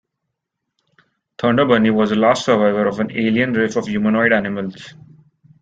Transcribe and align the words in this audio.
Thunderbunny 1.37 1.93
was 1.93 2.09
the 2.09 2.15
last 2.15 2.45
survivor 2.45 2.87
of 2.87 2.99
an 2.99 3.11
alien 3.11 3.53
race 3.53 3.75
of 3.75 3.85
humanoid 3.85 4.33
animals. 4.33 4.95